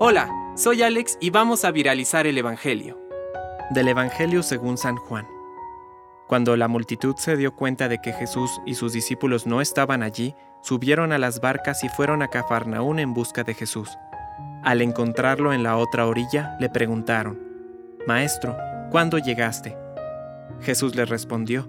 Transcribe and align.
Hola, 0.00 0.28
soy 0.54 0.82
Alex 0.82 1.16
y 1.20 1.30
vamos 1.30 1.64
a 1.64 1.70
viralizar 1.70 2.26
el 2.26 2.36
Evangelio. 2.36 3.00
Del 3.70 3.88
Evangelio 3.88 4.42
según 4.42 4.76
San 4.76 4.96
Juan. 4.96 5.26
Cuando 6.28 6.56
la 6.56 6.68
multitud 6.68 7.14
se 7.16 7.36
dio 7.36 7.54
cuenta 7.54 7.88
de 7.88 7.98
que 8.02 8.12
Jesús 8.12 8.60
y 8.66 8.74
sus 8.74 8.92
discípulos 8.92 9.46
no 9.46 9.60
estaban 9.60 10.02
allí, 10.02 10.34
subieron 10.62 11.12
a 11.12 11.18
las 11.18 11.40
barcas 11.40 11.84
y 11.84 11.88
fueron 11.88 12.22
a 12.22 12.28
Cafarnaún 12.28 12.98
en 12.98 13.14
busca 13.14 13.44
de 13.44 13.54
Jesús. 13.54 13.88
Al 14.62 14.82
encontrarlo 14.82 15.52
en 15.52 15.62
la 15.62 15.76
otra 15.76 16.06
orilla, 16.06 16.56
le 16.60 16.68
preguntaron, 16.68 17.40
Maestro, 18.06 18.58
¿cuándo 18.90 19.16
llegaste? 19.16 19.74
Jesús 20.60 20.96
les 20.96 21.08
respondió, 21.08 21.66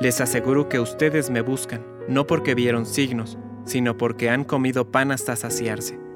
Les 0.00 0.20
aseguro 0.20 0.68
que 0.68 0.78
ustedes 0.78 1.30
me 1.30 1.40
buscan, 1.40 1.86
no 2.06 2.26
porque 2.26 2.54
vieron 2.54 2.84
signos, 2.84 3.38
sino 3.64 3.96
porque 3.96 4.28
han 4.28 4.44
comido 4.44 4.90
pan 4.90 5.10
hasta 5.10 5.36
saciarse. 5.36 6.11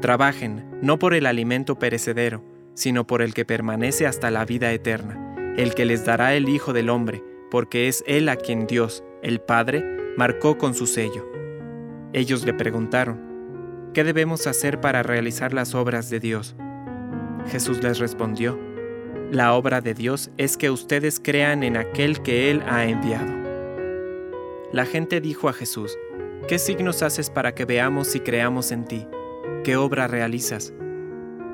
Trabajen, 0.00 0.64
no 0.80 0.98
por 0.98 1.12
el 1.12 1.26
alimento 1.26 1.78
perecedero, 1.78 2.44
sino 2.74 3.04
por 3.06 3.20
el 3.20 3.34
que 3.34 3.44
permanece 3.44 4.06
hasta 4.06 4.30
la 4.30 4.44
vida 4.44 4.72
eterna, 4.72 5.54
el 5.56 5.74
que 5.74 5.84
les 5.84 6.04
dará 6.04 6.34
el 6.34 6.48
Hijo 6.48 6.72
del 6.72 6.88
Hombre, 6.88 7.24
porque 7.50 7.88
es 7.88 8.04
Él 8.06 8.28
a 8.28 8.36
quien 8.36 8.68
Dios, 8.68 9.02
el 9.22 9.40
Padre, 9.40 9.84
marcó 10.16 10.56
con 10.56 10.74
su 10.74 10.86
sello. 10.86 11.28
Ellos 12.12 12.44
le 12.44 12.54
preguntaron, 12.54 13.90
¿qué 13.92 14.04
debemos 14.04 14.46
hacer 14.46 14.80
para 14.80 15.02
realizar 15.02 15.52
las 15.52 15.74
obras 15.74 16.10
de 16.10 16.20
Dios? 16.20 16.54
Jesús 17.48 17.82
les 17.82 17.98
respondió, 17.98 18.56
la 19.32 19.54
obra 19.54 19.80
de 19.80 19.94
Dios 19.94 20.30
es 20.38 20.56
que 20.56 20.70
ustedes 20.70 21.18
crean 21.18 21.64
en 21.64 21.76
aquel 21.76 22.22
que 22.22 22.52
Él 22.52 22.62
ha 22.68 22.84
enviado. 22.84 23.32
La 24.72 24.86
gente 24.86 25.20
dijo 25.20 25.48
a 25.48 25.52
Jesús, 25.52 25.98
¿qué 26.46 26.58
signos 26.58 27.02
haces 27.02 27.30
para 27.30 27.54
que 27.54 27.64
veamos 27.64 28.14
y 28.14 28.20
creamos 28.20 28.70
en 28.70 28.84
ti? 28.84 29.06
¿Qué 29.68 29.76
obra 29.76 30.08
realizas? 30.08 30.72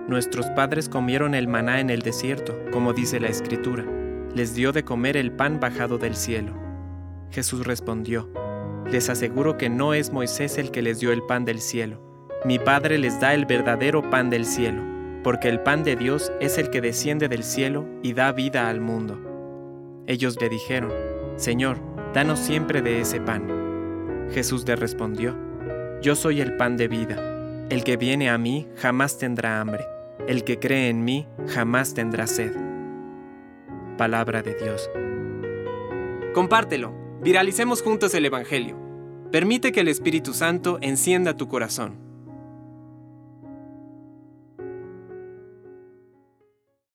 Nuestros 0.06 0.46
padres 0.50 0.88
comieron 0.88 1.34
el 1.34 1.48
maná 1.48 1.80
en 1.80 1.90
el 1.90 2.02
desierto, 2.02 2.56
como 2.70 2.92
dice 2.92 3.18
la 3.18 3.26
Escritura. 3.26 3.84
Les 4.36 4.54
dio 4.54 4.70
de 4.70 4.84
comer 4.84 5.16
el 5.16 5.32
pan 5.32 5.58
bajado 5.58 5.98
del 5.98 6.14
cielo. 6.14 6.52
Jesús 7.32 7.66
respondió, 7.66 8.30
Les 8.88 9.10
aseguro 9.10 9.58
que 9.58 9.68
no 9.68 9.94
es 9.94 10.12
Moisés 10.12 10.58
el 10.58 10.70
que 10.70 10.80
les 10.80 11.00
dio 11.00 11.10
el 11.10 11.24
pan 11.24 11.44
del 11.44 11.60
cielo. 11.60 12.00
Mi 12.44 12.60
Padre 12.60 12.98
les 12.98 13.18
da 13.18 13.34
el 13.34 13.46
verdadero 13.46 14.08
pan 14.10 14.30
del 14.30 14.46
cielo, 14.46 14.84
porque 15.24 15.48
el 15.48 15.58
pan 15.58 15.82
de 15.82 15.96
Dios 15.96 16.30
es 16.40 16.56
el 16.56 16.70
que 16.70 16.80
desciende 16.80 17.28
del 17.28 17.42
cielo 17.42 17.84
y 18.00 18.12
da 18.12 18.30
vida 18.30 18.68
al 18.68 18.80
mundo. 18.80 19.18
Ellos 20.06 20.40
le 20.40 20.48
dijeron, 20.48 20.92
Señor, 21.34 21.78
danos 22.14 22.38
siempre 22.38 22.80
de 22.80 23.00
ese 23.00 23.20
pan. 23.20 24.28
Jesús 24.30 24.64
le 24.68 24.76
respondió, 24.76 25.36
Yo 26.00 26.14
soy 26.14 26.40
el 26.40 26.56
pan 26.56 26.76
de 26.76 26.86
vida. 26.86 27.33
El 27.70 27.82
que 27.82 27.96
viene 27.96 28.28
a 28.28 28.36
mí 28.36 28.68
jamás 28.76 29.16
tendrá 29.16 29.58
hambre, 29.58 29.86
el 30.28 30.44
que 30.44 30.58
cree 30.58 30.90
en 30.90 31.02
mí 31.02 31.26
jamás 31.48 31.94
tendrá 31.94 32.26
sed. 32.26 32.52
Palabra 33.96 34.42
de 34.42 34.54
Dios. 34.54 34.90
Compártelo, 36.34 36.92
viralicemos 37.22 37.80
juntos 37.80 38.12
el 38.14 38.26
Evangelio. 38.26 38.76
Permite 39.32 39.72
que 39.72 39.80
el 39.80 39.88
Espíritu 39.88 40.34
Santo 40.34 40.76
encienda 40.82 41.38
tu 41.38 41.48
corazón. 41.48 42.03